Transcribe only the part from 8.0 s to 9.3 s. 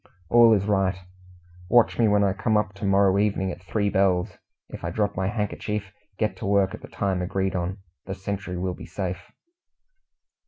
The sentry will be safe."